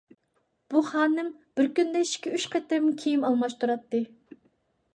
بۇ 0.73 0.79
خانىم 0.87 1.29
بىر 1.59 1.69
كۈندە 1.81 2.01
ئىككى-ئۈچ 2.07 2.47
قېتىم 2.55 2.89
كىيىم 3.03 3.27
ئالماشتۇراتتى. 3.31 4.05